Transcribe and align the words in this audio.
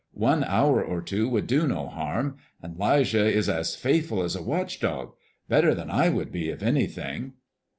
One 0.13 0.43
hour 0.43 0.83
or 0.83 1.03
two 1.03 1.29
would 1.29 1.45
do 1.45 1.67
no 1.67 1.85
harm, 1.87 2.37
and 2.59 2.75
'Lijah 2.75 3.31
is 3.31 3.47
as 3.47 3.75
faithful 3.75 4.23
as 4.23 4.35
a 4.35 4.41
watch 4.41 4.79
dog 4.79 5.13
better 5.47 5.75
than 5.75 5.91
I 5.91 6.09
would 6.09 6.31
be, 6.31 6.49
if 6.49 6.63
anything." 6.63 7.33